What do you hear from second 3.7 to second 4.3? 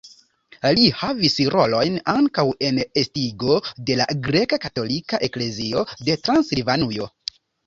de la